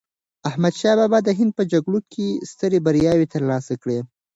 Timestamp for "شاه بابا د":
0.79-1.29